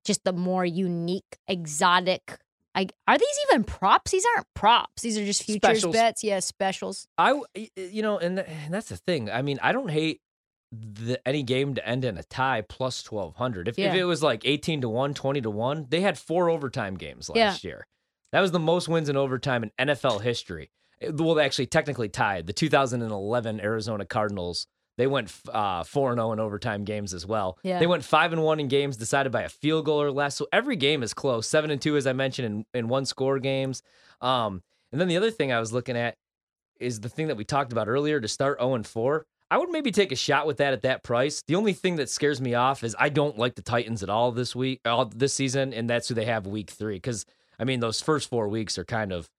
[0.04, 2.38] just the more unique, exotic.
[2.74, 4.12] I, are these even props?
[4.12, 5.02] These aren't props.
[5.02, 5.92] These are just futures Specials.
[5.94, 6.24] bets.
[6.24, 7.08] Yeah, specials.
[7.18, 7.40] I,
[7.76, 9.30] you know, and, th- and that's the thing.
[9.30, 10.20] I mean, I don't hate
[10.70, 13.68] the any game to end in a tie plus 1200.
[13.68, 16.94] If, if it was like 18 to 1, 20 to 1, they had four overtime
[16.96, 17.46] games Yeah.
[17.46, 17.86] last year.
[18.32, 20.70] That was the most wins in overtime in NFL history.
[21.00, 24.66] Well, they actually technically tied the 2011 Arizona Cardinals.
[24.98, 27.56] They went four and 4 0 in overtime games as well.
[27.62, 27.78] Yeah.
[27.78, 30.34] They went 5 and 1 in games decided by a field goal or less.
[30.34, 31.48] So every game is close.
[31.48, 33.80] 7 and 2, as I mentioned, in, in one score games.
[34.20, 36.16] Um, and then the other thing I was looking at
[36.80, 39.24] is the thing that we talked about earlier to start 0 and 4.
[39.52, 41.42] I would maybe take a shot with that at that price.
[41.46, 44.32] The only thing that scares me off is I don't like the Titans at all
[44.32, 46.96] this week, all this season, and that's who they have week three.
[46.96, 47.24] Because
[47.56, 49.30] I mean, those first four weeks are kind of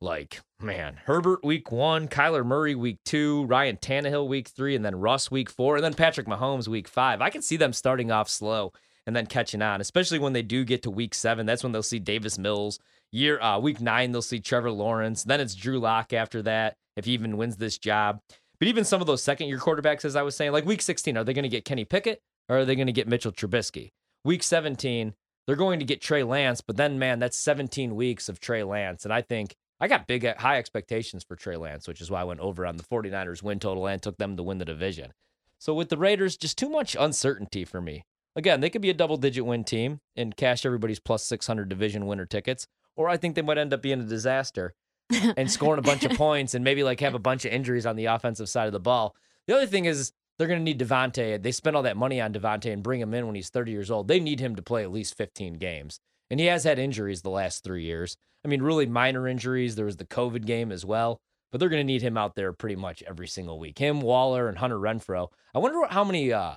[0.00, 4.96] like, man, Herbert week one, Kyler Murray week two, Ryan Tannehill week three, and then
[4.96, 7.20] Russ week four, and then Patrick Mahomes week five.
[7.20, 8.72] I can see them starting off slow
[9.06, 11.46] and then catching on, especially when they do get to week seven.
[11.46, 12.78] That's when they'll see Davis Mills.
[13.10, 15.24] Year uh, week nine, they'll see Trevor Lawrence.
[15.24, 18.20] Then it's Drew Lock after that, if he even wins this job.
[18.58, 21.16] But even some of those second year quarterbacks, as I was saying, like week 16,
[21.16, 23.92] are they going to get Kenny Pickett or are they going to get Mitchell Trubisky?
[24.24, 25.14] Week 17,
[25.46, 29.04] they're going to get Trey Lance, but then, man, that's 17 weeks of Trey Lance.
[29.04, 32.20] And I think I got big, uh, high expectations for Trey Lance, which is why
[32.20, 35.12] I went over on the 49ers win total and took them to win the division.
[35.58, 38.04] So with the Raiders, just too much uncertainty for me.
[38.36, 42.06] Again, they could be a double digit win team and cash everybody's plus 600 division
[42.06, 44.74] winner tickets, or I think they might end up being a disaster
[45.36, 47.96] and scoring a bunch of points and maybe like have a bunch of injuries on
[47.96, 49.16] the offensive side of the ball.
[49.46, 51.42] The other thing is they're going to need Davante.
[51.42, 53.90] They spent all that money on Davante and bring him in when he's 30 years
[53.90, 54.06] old.
[54.06, 55.98] They need him to play at least 15 games.
[56.30, 58.16] And he has had injuries the last three years.
[58.44, 59.74] I mean, really minor injuries.
[59.76, 61.20] There was the COVID game as well,
[61.50, 63.78] but they're going to need him out there pretty much every single week.
[63.78, 65.28] Him, Waller, and Hunter Renfrow.
[65.54, 66.32] I wonder what, how many.
[66.32, 66.54] uh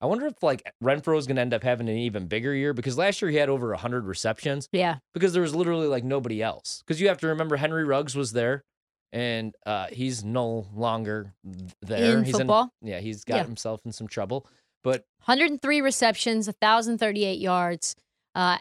[0.00, 2.72] I wonder if like Renfrow is going to end up having an even bigger year
[2.74, 4.96] because last year he had over 100 receptions Yeah.
[5.14, 6.82] because there was literally like nobody else.
[6.84, 8.64] Because you have to remember Henry Ruggs was there,
[9.12, 11.34] and uh, he's no longer
[11.82, 12.18] there.
[12.18, 12.72] In he's football?
[12.82, 13.44] yeah, he's got Yeah.
[13.44, 14.44] himself in some trouble.
[14.82, 17.94] But 103 receptions, 1,038 yards.
[18.34, 18.58] Uh,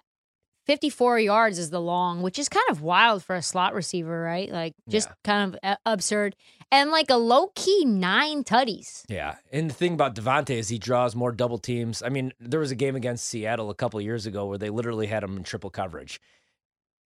[0.68, 4.50] 54 yards is the long, which is kind of wild for a slot receiver, right?
[4.52, 5.14] Like just Yeah.
[5.24, 6.36] kind of uh, absurd.
[6.72, 9.04] And like a low key nine tutties.
[9.10, 12.02] yeah, and the thing about Davante is he draws more double teams.
[12.02, 15.08] I mean, there was a game against Seattle a couple years ago where they literally
[15.08, 16.22] had him in triple coverage.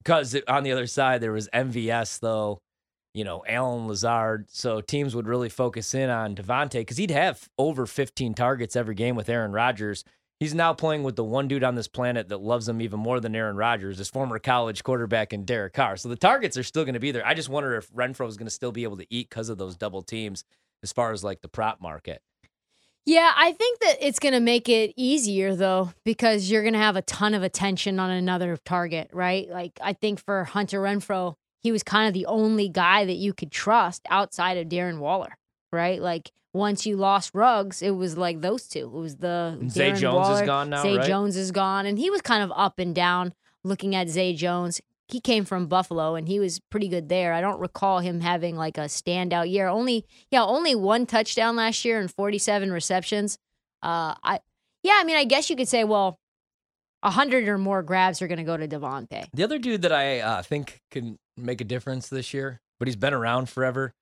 [0.03, 2.59] Because on the other side there was MVS though,
[3.15, 4.45] you know, Allen Lazard.
[4.49, 8.93] So teams would really focus in on Davante because he'd have over 15 targets every
[8.95, 10.03] game with Aaron Rodgers.
[10.39, 13.21] He's now playing with the one dude on this planet that loves him even more
[13.21, 15.95] than Aaron Rodgers, his former college quarterback and Derek Carr.
[15.95, 17.25] So the targets are still going to be there.
[17.25, 19.57] I just wonder if Renfrow is going to still be able to eat because of
[19.57, 20.43] those double teams
[20.83, 22.21] as far as like the prop market.
[23.05, 26.79] Yeah, I think that it's going to make it easier though because you're going to
[26.79, 29.47] have a ton of attention on another target, right?
[29.49, 33.31] Like I think for Hunter Renfrow, he was kind of the only guy that you
[33.31, 35.37] could trust outside of Darren Waller,
[35.75, 36.01] right?
[36.01, 38.79] Like once you lost Ruggs, it was like those two.
[38.79, 41.07] It was the Zay Darren Jones is gone now, Zay right?
[41.07, 43.33] Jones is gone, and he was kind of up and down.
[43.63, 47.33] Looking at Zay Jones, he came from Buffalo and he was pretty good there.
[47.33, 49.67] I don't recall him having like a standout year.
[49.67, 53.37] Only yeah, only one touchdown last year and 47 receptions.
[53.83, 54.39] Uh, I
[54.83, 56.19] yeah, I mean, I guess you could say, well,
[57.03, 59.27] a hundred or more grabs are going to go to Davante.
[59.33, 62.95] The other dude that I uh, think can make a difference this year, but he's
[62.95, 63.93] been around forever.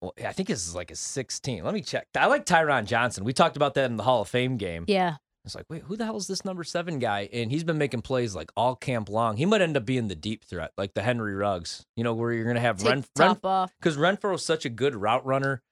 [0.00, 1.62] Well, I think this is like a 16.
[1.62, 2.06] Let me check.
[2.16, 3.24] I like Tyron Johnson.
[3.24, 4.84] We talked about that in the Hall of Fame game.
[4.88, 7.28] Yeah, It's like, wait, who the hell is this number seven guy?
[7.32, 9.36] And he's been making plays like all camp long.
[9.36, 11.84] He might end up being the deep threat, like the Henry Ruggs.
[11.96, 13.72] You know, where you're going to have take Ren, the Ren top off.
[13.78, 15.62] because Renfrow's such a good route runner,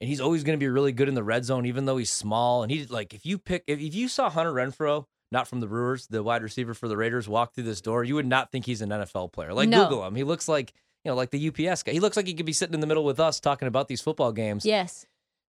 [0.00, 2.10] and he's always going to be really good in the red zone, even though he's
[2.12, 2.62] small.
[2.64, 5.66] And he's like, if you pick, if, if you saw Hunter Renfrow, not from the
[5.68, 8.66] Brewers, the wide receiver for the Raiders, walk through this door, you would not think
[8.66, 9.52] he's an NFL player.
[9.54, 9.84] Like No.
[9.88, 10.72] Google him, he looks like
[11.06, 11.92] you know, like the UPS guy.
[11.92, 14.00] He looks like he could be sitting in the middle with us talking about these
[14.00, 14.66] football games.
[14.66, 15.06] Yes,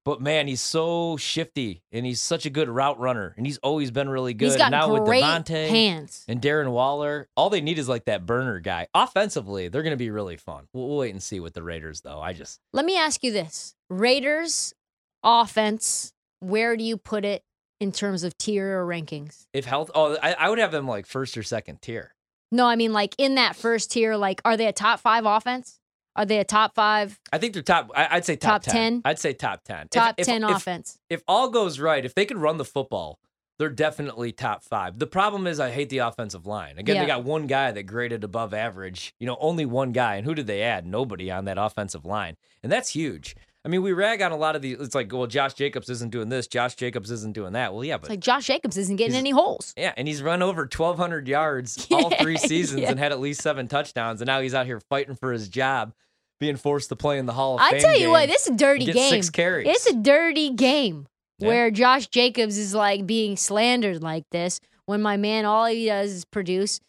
[0.04, 3.92] But man, he's so shifty, and he's such a good route runner, and he's always
[3.92, 4.46] been really good.
[4.46, 6.24] he's got now with great Davante hands.
[6.26, 8.88] and Darren Waller, all they need is like that burner guy.
[8.94, 10.66] Offensively, they're going to be really fun.
[10.72, 12.20] We'll, we'll wait and see with the Raiders, though.
[12.20, 14.74] I just Let me ask you this: Raiders
[15.22, 17.44] offense, where do you put it
[17.80, 19.46] in terms of tier or rankings?
[19.52, 22.13] if health, oh, I, I would have them like first or second tier.
[22.52, 25.80] No, I mean like in that first tier, like are they a top five offense?
[26.16, 27.90] Are they a top five, I think they're top.
[27.94, 29.02] I'd say top, Top 10?
[29.04, 29.86] I'd say top ten.
[29.86, 30.98] If- top if, ten if, offense?
[31.10, 33.18] If all goes right, if they can run the football,
[33.58, 34.98] they're definitely top five.
[35.00, 36.78] The problem is, I hate the offensive line.
[36.78, 37.02] Again, Yeah.
[37.02, 39.14] they got one guy that graded above average.
[39.18, 40.14] You know, only one guy.
[40.16, 40.86] And who did they add?
[40.86, 43.34] Nobody on that offensive line, and that's huge.
[43.64, 44.78] I mean, we rag on a lot of these.
[44.78, 46.46] It's like, well, Josh Jacobs isn't doing this.
[46.46, 47.72] Josh Jacobs isn't doing that.
[47.72, 49.72] Well, yeah, but It's like Josh Jacobs isn't getting any holes.
[49.76, 52.90] Yeah, and he's run over 1,200 yards all three seasons yeah.
[52.90, 54.20] and had at least seven touchdowns.
[54.20, 55.94] And now he's out here fighting for his job,
[56.40, 57.78] being forced to play in the Hall of I Fame.
[57.78, 59.10] I tell you what, this is a dirty game.
[59.10, 59.66] six carries.
[59.68, 61.06] It's a dirty game
[61.38, 61.48] Yeah.
[61.48, 66.10] where Josh Jacobs is like being slandered like this when my man all he does
[66.12, 66.80] is produce.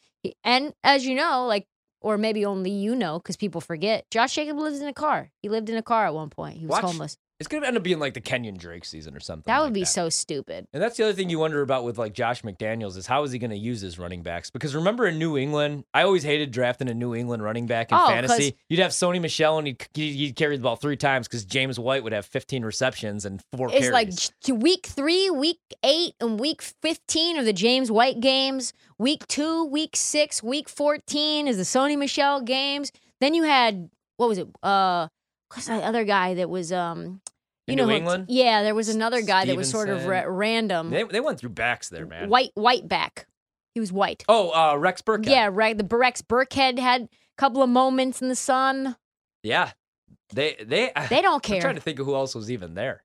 [0.43, 1.67] And as you know, like
[2.05, 5.31] or maybe only you know because people forget, Josh Jacob lives in a car.
[5.41, 6.55] He lived in a car at one point.
[6.59, 7.17] He was Watch- homeless.
[7.47, 9.43] It's to end up being like the Kenyan Drake season or something.
[9.45, 10.67] That like would be so stupid.
[10.73, 13.31] And that's the other thing you wonder about with like Josh McDaniels is how is
[13.31, 14.49] he going to use his running backs?
[14.49, 17.97] Because remember in New England, I always hated drafting a New England running back in
[17.97, 18.55] Oh, fantasy.
[18.69, 22.03] You'd have Sony Michel and he'd, he'd carry the ball three times because James White
[22.03, 24.31] would have 15 receptions and four It's like carries.
[24.43, 28.73] j- week three, week eight, and week 15 are the James White games.
[28.97, 32.91] Week two, week six, week 14 is the Sony Michel games.
[33.21, 34.47] Then you had, what was it?
[34.63, 35.07] Uh,
[35.53, 37.21] what's that other guy that was, um,
[37.67, 38.25] you In know, New who- England?
[38.29, 40.31] Yeah, there was another guy that was sort of ra- Stevenson.
[40.33, 40.89] random.
[40.91, 42.29] they, they went through backs there, man.
[42.29, 43.27] White, white back.
[43.73, 44.23] He was white.
[44.29, 45.27] Oh, uh, Rex Burkhead.
[45.29, 45.77] Yeah, right.
[45.77, 48.95] The Rex Burkhead had a couple of moments in the sun.
[49.43, 49.71] Yeah.
[50.33, 51.55] They they They don't care.
[51.57, 51.61] I'm care.
[51.61, 53.03] trying to think of who else was even there.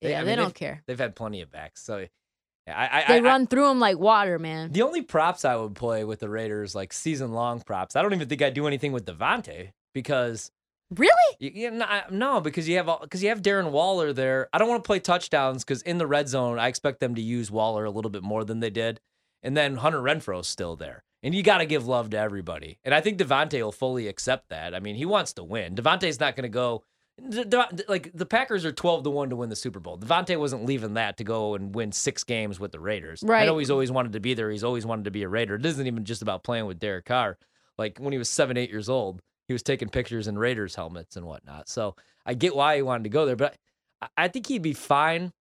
[0.00, 0.82] Yeah, I they don't they've- care.
[0.86, 1.82] They've had plenty of backs.
[1.82, 2.06] So
[2.66, 4.72] yeah, I, I, They I- run through them like water, man.
[4.72, 7.96] the only props I would play with the Raiders, like season long props.
[7.96, 10.50] I don't even think I'd do anything with Davante because
[10.96, 11.36] Really?
[11.38, 14.48] you, you, no, because you have because you have Darren Waller there.
[14.52, 17.22] I don't want to play touchdowns because in the red zone, I expect them to
[17.22, 19.00] use Waller a little bit more than they did,
[19.42, 21.04] and then Hunter Renfrow's still there.
[21.22, 22.78] And you got to give love to everybody.
[22.82, 24.74] And I think Davante will fully accept that.
[24.74, 25.74] I mean, he wants to win.
[25.74, 26.82] Davante's not going to go.
[27.88, 29.98] Like the Packers are twelve to one to win the Super Bowl.
[29.98, 33.22] Davante wasn't leaving that to go and win six games with the Raiders.
[33.22, 33.42] Right.
[33.42, 34.50] I know he's always wanted to be there.
[34.50, 35.56] He's always wanted to be a Raider.
[35.56, 37.36] It isn't even just about playing with Derek Carr.
[37.76, 39.20] Like when he was seven, eight years old,
[39.50, 41.68] he was taking pictures in Raiders helmets and whatnot.
[41.68, 43.56] So I get why he wanted to go there, but
[44.00, 45.32] I, I think he'd be fine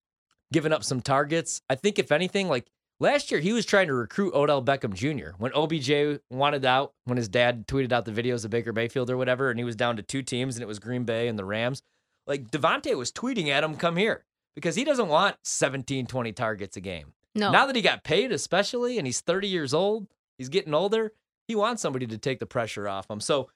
[0.51, 1.61] giving up some targets.
[1.69, 2.65] I think if anything, like
[2.99, 5.35] last year, he was trying to recruit Odell Beckham Jr.
[5.37, 9.17] when OBJ wanted out, when his dad tweeted out the videos of Baker Mayfield or
[9.17, 11.45] whatever, and he was down to two teams and it was Green Bay and the
[11.45, 11.83] Rams.
[12.25, 16.77] Like Davante was tweeting at him, come here, because he doesn't want 17, 20 targets
[16.77, 17.13] a game.
[17.35, 17.51] No.
[17.51, 20.07] Now that he got paid, especially, and he's 30 years old,
[20.39, 21.13] he's getting older,
[21.47, 23.19] he wants somebody to take the pressure off him.
[23.19, 23.49] So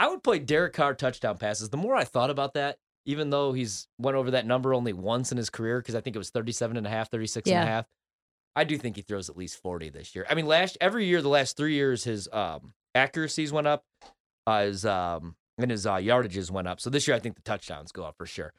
[0.00, 1.68] I would play Derek Carr touchdown passes.
[1.68, 5.30] The more I thought about that, even though he's went over that number only once
[5.30, 7.70] in his career, because I think it was 37 and a half, 36 and a
[7.70, 7.86] half,
[8.56, 10.24] I do think he throws at least 40 this year.
[10.30, 13.84] I mean, last every year, the last three years, his um, accuracies went up,
[14.46, 16.80] uh, his um, and his uh, yardages went up.
[16.80, 18.54] So this year, I think the touchdowns go up for sure.